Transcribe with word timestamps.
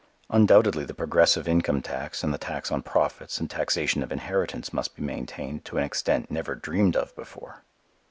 Undoubtedly 0.31 0.83
the 0.83 0.95
progressive 0.95 1.47
income 1.47 1.79
tax 1.79 2.23
and 2.23 2.33
the 2.33 2.39
tax 2.39 2.71
on 2.71 2.81
profits 2.81 3.37
and 3.39 3.51
taxation 3.51 4.01
of 4.01 4.11
inheritance 4.11 4.73
must 4.73 4.95
be 4.95 5.03
maintained 5.03 5.63
to 5.63 5.77
an 5.77 5.83
extent 5.83 6.31
never 6.31 6.55
dreamed 6.55 6.95
of 6.95 7.15
before. 7.15 7.61